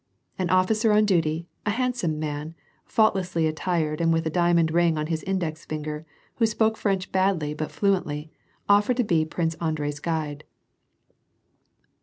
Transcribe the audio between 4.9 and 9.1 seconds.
on his index finger, who spoke French badly but fluently, offered to